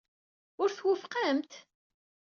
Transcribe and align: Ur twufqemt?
Ur 0.61 0.69
twufqemt? 0.77 1.51